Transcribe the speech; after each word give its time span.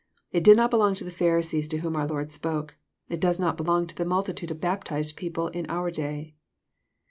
It 0.31 0.43
did 0.43 0.57
not 0.57 0.71
belong 0.71 0.95
to 0.95 1.03
the 1.03 1.11
Pharisees 1.11 1.67
to 1.67 1.77
whom 1.77 1.95
our 1.95 2.07
Lord 2.07 2.31
spoke. 2.31 2.75
It 3.07 3.19
does 3.19 3.39
not 3.39 3.55
belong 3.55 3.85
to 3.85 4.03
multitudes 4.03 4.49
of 4.51 4.59
baptized 4.59 5.15
people 5.15 5.49
in 5.49 5.67
our 5.69 5.89
own 5.89 5.93
day. 5.93 6.35